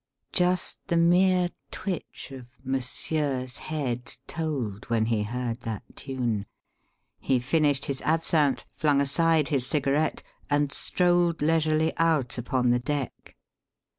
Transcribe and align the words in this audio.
Just 0.31 0.87
the 0.87 0.97
mere 0.97 1.49
twitch 1.69 2.31
of 2.31 2.55
"Monsieur's" 2.63 3.59
head 3.59 4.17
told 4.25 4.85
when 4.85 5.05
he 5.05 5.21
heard 5.21 5.59
that 5.59 5.83
tune. 5.95 6.47
He 7.19 7.37
finished 7.37 7.85
his 7.85 8.01
absinthe, 8.01 8.63
flung 8.75 8.99
aside 8.99 9.49
his 9.49 9.67
cigarette, 9.67 10.23
and 10.49 10.71
strolled 10.71 11.43
leisurely 11.43 11.95
out 11.97 12.39
upon 12.39 12.71
the 12.71 12.79
deck. 12.79 13.35